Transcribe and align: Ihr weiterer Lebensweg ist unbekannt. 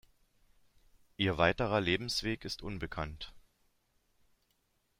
Ihr 1.17 1.37
weiterer 1.37 1.79
Lebensweg 1.79 2.43
ist 2.43 2.63
unbekannt. 2.63 3.35